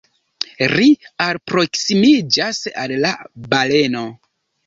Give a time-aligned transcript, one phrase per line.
[0.71, 0.85] Ri
[1.25, 3.11] alproksimiĝas al la
[3.55, 4.05] baleno.